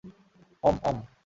[0.63, 0.97] ওম,- ওম।